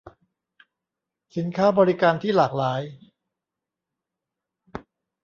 [1.35, 2.81] สินค้าบริการที่หลากหลาย